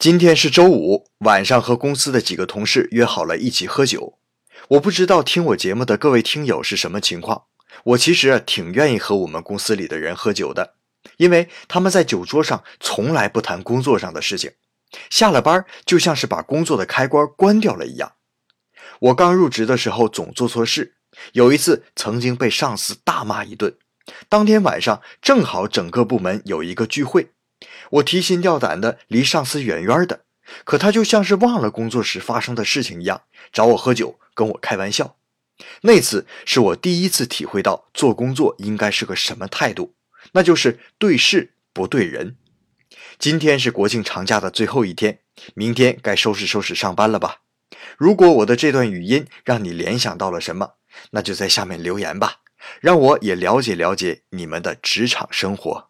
[0.00, 4.18] 今天是周五晚上，和公司的几个同事约好了一起喝酒。
[4.68, 7.44] 我不知道听我节目的各位听友是什么情况。
[7.84, 10.76] 我其实挺愿意和我们公司里的人喝酒的，
[11.18, 14.52] 因为他们在酒桌上从来不谈工作上的事情，
[15.10, 18.14] 下了班就像是把工作的开关关掉了一样。
[19.00, 20.94] 我刚入职的时候总做错事，
[21.32, 23.76] 有一次曾经被上司大骂一顿。
[24.30, 27.32] 当天晚上正好整个部门有一个聚会。
[27.90, 30.24] 我提心吊胆的离上司远远的，
[30.64, 35.16] 可他就像是忘了工作时发生的事情一样，找我喝酒，跟我开玩笑。
[35.82, 39.94] 那次是我第一次体会到做工作应该是个什么态度，
[40.32, 42.36] 那就是对事不对人。
[43.18, 45.18] 今天是国庆长假的最后一天，
[45.54, 47.42] 明天该收拾收拾上班了吧？
[47.98, 50.76] 如果我的这段语音让你联想到了什么，
[51.10, 52.36] 那就在下面留言吧，
[52.80, 55.89] 让我也了解了解你们的职场生活。